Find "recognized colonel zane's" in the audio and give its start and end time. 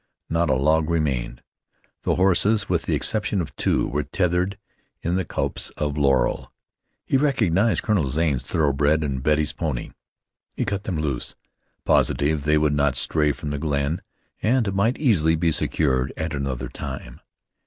7.17-8.41